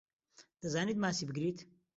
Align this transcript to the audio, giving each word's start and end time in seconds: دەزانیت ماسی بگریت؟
دەزانیت 0.61 0.97
ماسی 1.03 1.25
بگریت؟ 1.29 1.57